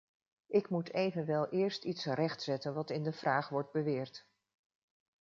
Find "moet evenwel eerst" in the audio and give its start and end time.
0.69-1.83